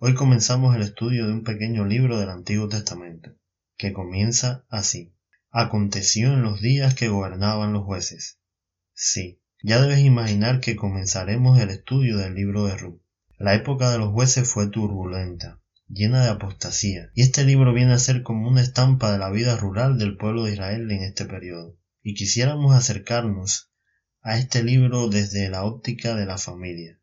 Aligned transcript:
hoy 0.00 0.14
comenzamos 0.14 0.76
el 0.76 0.82
estudio 0.82 1.26
de 1.26 1.32
un 1.32 1.42
pequeño 1.42 1.84
libro 1.84 2.20
del 2.20 2.30
Antiguo 2.30 2.68
Testamento, 2.68 3.34
que 3.76 3.92
comienza 3.92 4.64
así. 4.68 5.12
Aconteció 5.50 6.34
en 6.34 6.42
los 6.42 6.60
días 6.60 6.94
que 6.94 7.08
gobernaban 7.08 7.72
los 7.72 7.84
jueces. 7.84 8.38
Sí, 8.94 9.40
ya 9.60 9.82
debes 9.82 9.98
imaginar 9.98 10.60
que 10.60 10.76
comenzaremos 10.76 11.58
el 11.58 11.70
estudio 11.70 12.16
del 12.16 12.34
libro 12.34 12.66
de 12.66 12.76
Ruth. 12.76 13.00
La 13.38 13.54
época 13.54 13.90
de 13.90 13.98
los 13.98 14.12
jueces 14.12 14.48
fue 14.48 14.68
turbulenta, 14.68 15.60
llena 15.88 16.22
de 16.22 16.30
apostasía, 16.30 17.10
y 17.14 17.22
este 17.22 17.44
libro 17.44 17.72
viene 17.72 17.92
a 17.92 17.98
ser 17.98 18.22
como 18.22 18.48
una 18.48 18.62
estampa 18.62 19.10
de 19.10 19.18
la 19.18 19.30
vida 19.30 19.56
rural 19.56 19.98
del 19.98 20.16
pueblo 20.16 20.44
de 20.44 20.52
Israel 20.52 20.88
en 20.92 21.02
este 21.02 21.24
periodo. 21.24 21.76
Y 22.02 22.14
quisiéramos 22.14 22.72
acercarnos 22.72 23.72
a 24.22 24.38
este 24.38 24.62
libro 24.62 25.08
desde 25.08 25.48
la 25.50 25.64
óptica 25.64 26.14
de 26.14 26.26
la 26.26 26.38
familia. 26.38 26.97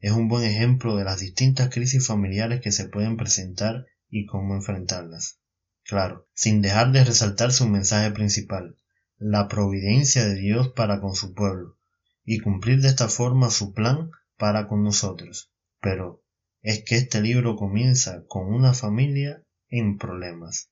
Es 0.00 0.12
un 0.12 0.28
buen 0.28 0.44
ejemplo 0.44 0.96
de 0.96 1.04
las 1.04 1.20
distintas 1.20 1.68
crisis 1.68 2.06
familiares 2.06 2.62
que 2.62 2.72
se 2.72 2.88
pueden 2.88 3.18
presentar 3.18 3.86
y 4.08 4.24
cómo 4.24 4.54
enfrentarlas. 4.54 5.40
Claro, 5.84 6.26
sin 6.32 6.62
dejar 6.62 6.92
de 6.92 7.04
resaltar 7.04 7.52
su 7.52 7.68
mensaje 7.68 8.10
principal, 8.10 8.76
la 9.18 9.46
providencia 9.46 10.24
de 10.24 10.36
Dios 10.36 10.68
para 10.68 11.02
con 11.02 11.14
su 11.14 11.34
pueblo, 11.34 11.76
y 12.24 12.38
cumplir 12.38 12.80
de 12.80 12.88
esta 12.88 13.08
forma 13.08 13.50
su 13.50 13.74
plan 13.74 14.10
para 14.38 14.68
con 14.68 14.82
nosotros. 14.82 15.52
Pero 15.82 16.24
es 16.62 16.82
que 16.82 16.96
este 16.96 17.20
libro 17.20 17.56
comienza 17.56 18.24
con 18.26 18.46
una 18.46 18.72
familia 18.72 19.44
en 19.68 19.98
problemas. 19.98 20.70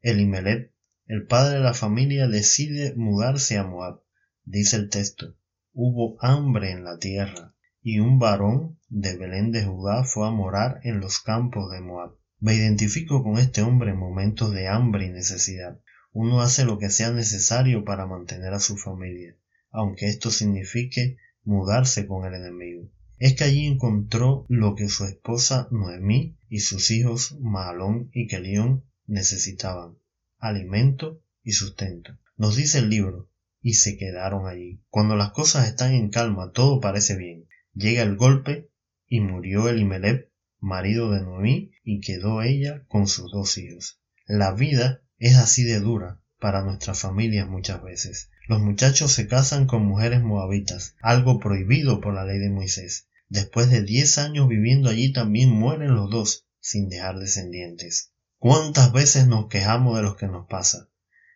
Elimelech, 0.00 0.72
el 1.06 1.26
padre 1.26 1.58
de 1.58 1.64
la 1.64 1.74
familia, 1.74 2.26
decide 2.26 2.94
mudarse 2.96 3.58
a 3.58 3.64
Moab. 3.64 4.00
Dice 4.44 4.76
el 4.76 4.88
texto, 4.88 5.36
hubo 5.74 6.16
hambre 6.20 6.70
en 6.70 6.84
la 6.84 6.98
tierra, 6.98 7.54
y 7.82 7.98
un 7.98 8.18
varón 8.18 8.78
de 8.88 9.16
Belén 9.16 9.52
de 9.52 9.64
Judá 9.64 10.04
fue 10.04 10.26
a 10.26 10.30
morar 10.30 10.80
en 10.84 11.00
los 11.00 11.20
campos 11.20 11.70
de 11.70 11.80
Moab. 11.80 12.16
Me 12.40 12.54
identifico 12.54 13.22
con 13.22 13.38
este 13.38 13.62
hombre 13.62 13.90
en 13.90 13.98
momentos 13.98 14.52
de 14.52 14.68
hambre 14.68 15.06
y 15.06 15.10
necesidad. 15.10 15.80
Uno 16.12 16.40
hace 16.40 16.64
lo 16.64 16.78
que 16.78 16.90
sea 16.90 17.10
necesario 17.10 17.84
para 17.84 18.06
mantener 18.06 18.52
a 18.54 18.60
su 18.60 18.76
familia, 18.76 19.36
aunque 19.70 20.08
esto 20.08 20.30
signifique 20.30 21.16
mudarse 21.44 22.06
con 22.06 22.26
el 22.26 22.34
enemigo 22.34 22.88
es 23.22 23.36
que 23.36 23.44
allí 23.44 23.66
encontró 23.66 24.46
lo 24.48 24.74
que 24.74 24.88
su 24.88 25.04
esposa 25.04 25.68
Noemí 25.70 26.36
y 26.48 26.58
sus 26.58 26.90
hijos 26.90 27.36
Mahalón 27.38 28.10
y 28.12 28.26
Kelión 28.26 28.84
necesitaban, 29.06 29.96
alimento 30.38 31.22
y 31.44 31.52
sustento. 31.52 32.18
Nos 32.36 32.56
dice 32.56 32.80
el 32.80 32.90
libro, 32.90 33.30
y 33.60 33.74
se 33.74 33.96
quedaron 33.96 34.48
allí. 34.48 34.82
Cuando 34.88 35.14
las 35.14 35.30
cosas 35.30 35.68
están 35.68 35.92
en 35.94 36.10
calma, 36.10 36.50
todo 36.50 36.80
parece 36.80 37.16
bien. 37.16 37.46
Llega 37.74 38.02
el 38.02 38.16
golpe 38.16 38.70
y 39.06 39.20
murió 39.20 39.68
Elimelech, 39.68 40.30
marido 40.60 41.10
de 41.10 41.22
Noemí, 41.22 41.72
y 41.82 42.00
quedó 42.00 42.42
ella 42.42 42.84
con 42.88 43.06
sus 43.06 43.30
dos 43.32 43.56
hijos. 43.58 44.00
La 44.26 44.52
vida 44.52 45.02
es 45.18 45.36
así 45.36 45.64
de 45.64 45.80
dura 45.80 46.20
para 46.38 46.62
nuestras 46.62 47.00
familias 47.00 47.48
muchas 47.48 47.82
veces. 47.82 48.30
Los 48.48 48.60
muchachos 48.60 49.12
se 49.12 49.28
casan 49.28 49.66
con 49.66 49.86
mujeres 49.86 50.22
moabitas, 50.22 50.96
algo 51.00 51.38
prohibido 51.38 52.00
por 52.00 52.14
la 52.14 52.24
ley 52.24 52.38
de 52.38 52.50
Moisés. 52.50 53.08
Después 53.28 53.70
de 53.70 53.82
diez 53.82 54.18
años 54.18 54.48
viviendo 54.48 54.90
allí 54.90 55.12
también 55.12 55.48
mueren 55.50 55.94
los 55.94 56.10
dos, 56.10 56.46
sin 56.60 56.88
dejar 56.88 57.18
descendientes. 57.18 58.12
¿Cuántas 58.38 58.92
veces 58.92 59.26
nos 59.28 59.48
quejamos 59.48 59.96
de 59.96 60.02
lo 60.02 60.16
que 60.16 60.26
nos 60.26 60.46
pasa? 60.48 60.88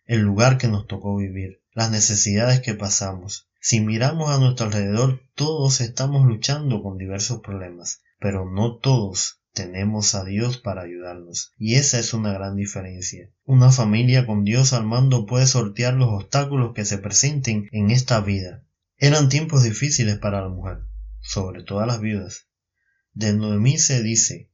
El 0.05 0.21
lugar 0.21 0.59
que 0.59 0.69
nos 0.69 0.87
tocó 0.87 1.17
vivir, 1.17 1.63
las 1.73 1.91
necesidades 1.91 2.61
que 2.61 2.75
pasamos. 2.75 3.49
Si 3.69 3.81
miramos 3.81 4.31
a 4.31 4.39
nuestro 4.39 4.67
alrededor, 4.67 5.23
todos 5.35 5.81
estamos 5.81 6.25
luchando 6.25 6.85
con 6.85 6.99
diversos 6.99 7.41
problemas, 7.41 8.01
pero 8.21 8.49
no 8.49 8.77
todos 8.77 9.41
tenemos 9.55 10.15
a 10.15 10.25
Dios 10.25 10.59
para 10.59 10.83
ayudarnos. 10.83 11.53
Y 11.59 11.75
esa 11.75 11.99
es 11.99 12.15
una 12.15 12.33
gran 12.33 12.55
diferencia. 12.55 13.29
Una 13.45 13.73
familia 13.73 14.25
con 14.25 14.45
Dios 14.45 14.73
al 14.73 14.87
mando 14.87 15.27
puede 15.27 15.49
sortear 15.49 15.95
los 15.95 16.11
obstáculos 16.11 16.75
que 16.77 16.85
se 16.85 16.99
presenten 16.99 17.69
en 17.73 17.91
esta 17.91 18.21
vida. 18.21 18.63
Eran 18.99 19.29
tiempos 19.29 19.65
difíciles 19.65 20.17
para 20.17 20.43
la 20.43 20.49
mujer, 20.49 20.83
sobre 21.21 21.65
todas 21.65 21.89
las 21.89 22.01
viudas. 22.01 22.47
De 23.15 23.33
Noemí 23.33 23.79
se 23.79 24.01
dice, 24.01 24.49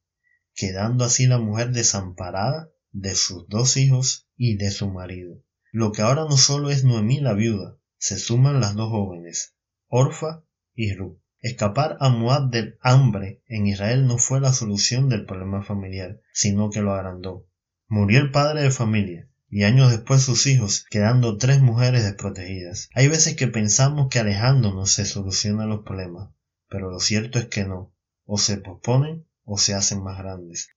quedando 0.54 1.04
así 1.04 1.26
la 1.26 1.36
mujer 1.36 1.72
desamparada 1.72 2.70
de 2.92 3.14
sus 3.14 3.46
dos 3.46 3.76
hijos 3.76 4.26
y 4.38 4.56
de 4.56 4.70
su 4.70 4.88
marido. 4.88 5.44
Lo 5.70 5.92
que 5.92 6.00
ahora 6.00 6.22
no 6.22 6.38
solo 6.38 6.70
es 6.70 6.82
Noemí 6.82 7.20
la 7.20 7.34
viuda, 7.34 7.76
se 8.02 8.18
suman 8.18 8.58
las 8.58 8.74
dos 8.74 8.90
jóvenes, 8.90 9.54
Orfa 9.86 10.42
y 10.74 10.92
Ruth. 10.92 11.20
Escapar 11.38 11.98
a 12.00 12.08
Moab 12.08 12.50
del 12.50 12.76
hambre 12.80 13.44
en 13.46 13.68
Israel 13.68 14.08
no 14.08 14.18
fue 14.18 14.40
la 14.40 14.52
solución 14.52 15.08
del 15.08 15.24
problema 15.24 15.62
familiar, 15.62 16.20
sino 16.32 16.68
que 16.70 16.80
lo 16.80 16.94
agrandó. 16.94 17.46
Murió 17.86 18.18
el 18.18 18.32
padre 18.32 18.62
de 18.62 18.72
familia, 18.72 19.30
y 19.48 19.62
años 19.62 19.92
después 19.92 20.20
sus 20.20 20.48
hijos, 20.48 20.84
quedando 20.90 21.38
tres 21.38 21.60
mujeres 21.60 22.02
desprotegidas. 22.02 22.88
Hay 22.92 23.06
veces 23.06 23.36
que 23.36 23.46
pensamos 23.46 24.08
que 24.10 24.18
alejándonos 24.18 24.90
se 24.90 25.04
solucionan 25.04 25.68
los 25.68 25.84
problemas, 25.84 26.30
pero 26.68 26.90
lo 26.90 26.98
cierto 26.98 27.38
es 27.38 27.46
que 27.46 27.64
no, 27.64 27.94
o 28.24 28.36
se 28.36 28.56
posponen 28.56 29.28
o 29.44 29.58
se 29.58 29.74
hacen 29.74 30.02
más 30.02 30.18
grandes. 30.18 30.70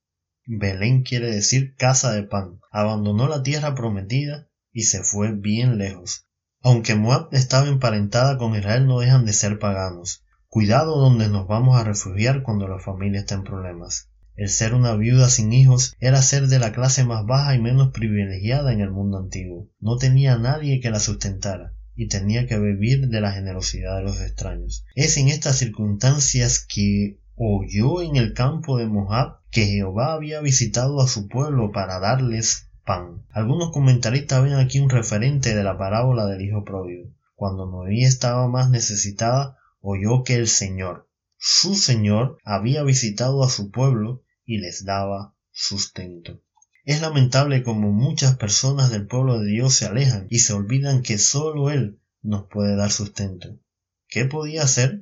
Belén 0.46 1.02
quiere 1.02 1.32
decir 1.32 1.74
casa 1.76 2.12
de 2.12 2.22
pan. 2.22 2.60
Abandonó 2.70 3.28
la 3.28 3.42
tierra 3.42 3.74
prometida 3.74 4.48
y 4.72 4.84
se 4.84 5.02
fue 5.02 5.32
bien 5.32 5.80
lejos. 5.80 6.25
Aunque 6.66 6.96
Moab 6.96 7.28
estaba 7.32 7.68
emparentada 7.68 8.40
con 8.40 8.56
Israel, 8.56 8.88
no 8.88 9.00
dejan 9.00 9.24
de 9.24 9.34
ser 9.34 9.60
paganos. 9.60 10.24
Cuidado 10.48 10.98
donde 10.98 11.30
nos 11.30 11.48
vamos 11.48 11.80
a 11.80 11.84
refugiar 11.84 12.42
cuando 12.42 12.68
la 12.68 12.80
familia 12.80 13.20
está 13.20 13.36
en 13.36 13.44
problemas. 13.44 14.10
El 14.36 14.50
ser 14.50 14.74
una 14.74 14.96
viuda 14.96 15.30
sin 15.30 15.54
hijos 15.54 15.96
era 16.00 16.24
ser 16.24 16.48
de 16.48 16.58
la 16.58 16.72
clase 16.72 17.04
más 17.04 17.24
baja 17.24 17.54
y 17.54 17.62
menos 17.62 17.92
privilegiada 17.92 18.74
en 18.74 18.82
el 18.82 18.90
mundo 18.90 19.20
antiguo. 19.20 19.70
No 19.80 19.98
tenía 19.98 20.40
nadie 20.40 20.80
que 20.80 20.90
la 20.90 21.00
sustentara 21.00 21.76
y 21.94 22.08
tenía 22.08 22.48
que 22.48 22.58
vivir 22.58 23.10
de 23.10 23.22
la 23.22 23.32
generosidad 23.32 23.98
de 23.98 24.04
los 24.04 24.20
extraños. 24.20 24.86
Es 24.96 25.18
en 25.18 25.28
estas 25.28 25.58
circunstancias 25.58 26.66
que 26.68 27.20
oyó 27.36 28.02
en 28.02 28.16
el 28.16 28.34
campo 28.34 28.80
de 28.80 28.88
Moab 28.88 29.38
que 29.52 29.68
Jehová 29.68 30.14
había 30.14 30.42
visitado 30.42 31.00
a 31.00 31.08
su 31.08 31.28
pueblo 31.28 31.72
para 31.72 32.00
darles 32.00 32.72
pan. 32.86 33.26
Algunos 33.32 33.72
comentaristas 33.72 34.44
ven 34.44 34.54
aquí 34.54 34.80
un 34.80 34.90
referente 34.90 35.56
de 35.56 35.64
la 35.64 35.78
parábola 35.78 36.26
del 36.28 36.42
hijo 36.42 36.64
pródigo. 36.64 37.12
Cuando 37.34 37.66
Noé 37.66 38.04
estaba 38.04 38.48
más 38.48 38.70
necesitada, 38.70 39.58
oyó 39.82 40.24
que 40.24 40.36
el 40.36 40.48
Señor, 40.48 41.10
su 41.38 41.76
Señor, 41.76 42.38
había 42.46 42.84
visitado 42.84 43.44
a 43.44 43.50
su 43.50 43.72
pueblo 43.72 44.24
y 44.46 44.60
les 44.60 44.86
daba 44.86 45.36
sustento. 45.52 46.42
Es 46.86 47.02
lamentable 47.02 47.64
como 47.64 47.92
muchas 47.92 48.38
personas 48.38 48.92
del 48.92 49.08
pueblo 49.08 49.40
de 49.40 49.48
Dios 49.48 49.74
se 49.74 49.88
alejan 49.88 50.28
y 50.30 50.40
se 50.40 50.54
olvidan 50.54 51.02
que 51.02 51.18
sólo 51.18 51.72
Él 51.72 52.00
nos 52.22 52.48
puede 52.48 52.76
dar 52.76 52.92
sustento. 52.92 53.60
¿Qué 54.08 54.26
podía 54.26 54.64
hacer? 54.64 55.02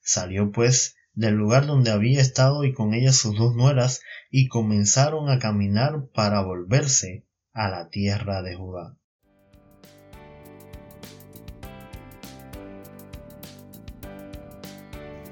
Salió 0.00 0.52
pues 0.52 0.96
del 1.14 1.34
lugar 1.34 1.66
donde 1.66 1.90
había 1.90 2.20
estado 2.20 2.64
y 2.64 2.72
con 2.72 2.94
ella 2.94 3.12
sus 3.12 3.36
dos 3.36 3.54
nueras 3.56 4.00
y 4.30 4.48
comenzaron 4.48 5.28
a 5.30 5.38
caminar 5.38 6.08
para 6.14 6.42
volverse 6.42 7.25
a 7.56 7.68
la 7.68 7.88
tierra 7.88 8.42
de 8.42 8.54
Judá. 8.54 8.94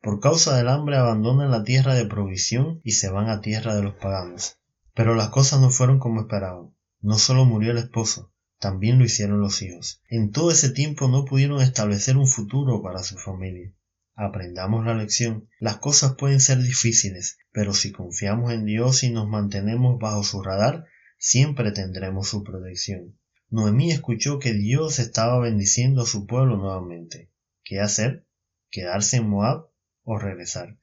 Por 0.00 0.20
causa 0.20 0.56
del 0.56 0.68
hambre 0.68 0.96
abandonan 0.96 1.50
la 1.50 1.64
tierra 1.64 1.94
de 1.94 2.06
provisión 2.06 2.80
y 2.84 2.92
se 2.92 3.10
van 3.10 3.28
a 3.28 3.40
tierra 3.40 3.74
de 3.74 3.82
los 3.82 3.94
paganos. 3.94 4.58
Pero 4.94 5.14
las 5.14 5.30
cosas 5.30 5.60
no 5.60 5.70
fueron 5.70 5.98
como 5.98 6.20
esperaban. 6.20 6.74
No 7.00 7.18
solo 7.18 7.44
murió 7.44 7.72
el 7.72 7.78
esposo, 7.78 8.32
También 8.58 8.98
lo 8.98 9.04
hicieron 9.04 9.40
los 9.40 9.62
hijos. 9.62 10.02
En 10.08 10.30
todo 10.32 10.50
ese 10.50 10.70
tiempo 10.70 11.08
no 11.08 11.24
pudieron 11.24 11.60
establecer 11.60 12.16
un 12.16 12.26
futuro 12.26 12.82
para 12.82 13.02
su 13.02 13.16
familia. 13.16 13.72
Aprendamos 14.14 14.84
la 14.84 14.94
lección. 14.94 15.48
Las 15.60 15.76
cosas 15.76 16.16
pueden 16.16 16.40
ser 16.40 16.58
difíciles, 16.58 17.38
pero 17.52 17.72
si 17.72 17.92
confiamos 17.92 18.52
en 18.52 18.64
Dios 18.64 19.04
y 19.04 19.10
nos 19.10 19.28
mantenemos 19.28 19.98
bajo 20.00 20.24
su 20.24 20.42
radar, 20.42 20.86
siempre 21.18 21.70
tendremos 21.70 22.28
su 22.28 22.42
protección. 22.42 23.16
Noemí 23.50 23.92
escuchó 23.92 24.40
que 24.40 24.54
Dios 24.54 24.98
estaba 24.98 25.38
bendiciendo 25.38 26.02
a 26.02 26.06
su 26.06 26.26
pueblo 26.26 26.56
nuevamente. 26.56 27.30
¿Qué 27.68 27.82
hacer? 27.82 28.24
¿Quedarse 28.70 29.18
en 29.18 29.28
Moab 29.28 29.66
o 30.02 30.18
regresar? 30.18 30.78